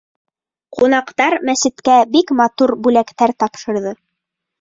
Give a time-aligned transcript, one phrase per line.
[0.77, 3.93] Ҡунаҡтар мәсеткә бик матур бүләктәр тапшырҙы.